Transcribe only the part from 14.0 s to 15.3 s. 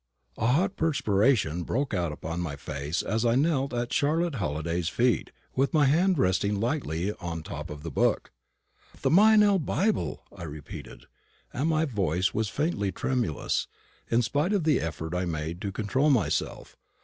in spite of the effort I